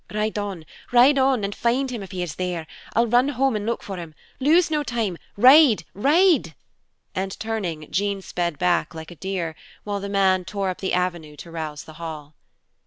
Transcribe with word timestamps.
"Ride 0.11 0.39
on, 0.39 0.65
ride 0.91 1.19
on! 1.19 1.43
And 1.43 1.53
find 1.53 1.91
him 1.91 2.01
if 2.01 2.09
he 2.09 2.23
is 2.23 2.33
there. 2.37 2.65
I'll 2.95 3.05
run 3.05 3.27
home 3.29 3.55
and 3.55 3.67
look 3.67 3.83
for 3.83 3.97
him. 3.97 4.15
Lose 4.39 4.71
no 4.71 4.81
time. 4.81 5.15
Ride! 5.37 5.83
Ride!" 5.93 6.55
And 7.13 7.39
turning, 7.39 7.85
Jean 7.91 8.23
sped 8.23 8.57
back 8.57 8.95
like 8.95 9.11
a 9.11 9.15
deer, 9.15 9.55
while 9.83 9.99
the 9.99 10.09
man 10.09 10.43
tore 10.43 10.69
up 10.69 10.79
the 10.79 10.93
avenue 10.93 11.35
to 11.35 11.51
rouse 11.51 11.83
the 11.83 11.93
Hall. 12.01 12.33